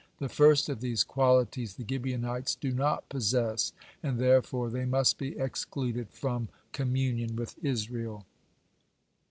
[0.17, 5.37] The first of these qualities the Gibeonites do not possess, and therefore they must be
[5.37, 8.25] excluded from communion with Israel."